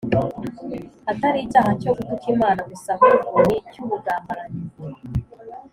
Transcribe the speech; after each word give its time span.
atari 1.11 1.37
icyaha 1.45 1.71
cyo 1.81 1.91
gutuka 1.97 2.25
Imana 2.35 2.61
gusa, 2.71 2.91
ahubwo 3.01 3.37
n’icy’ubugambanyi 3.47 4.59